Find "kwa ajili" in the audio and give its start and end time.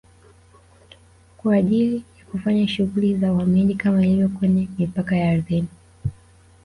1.37-1.95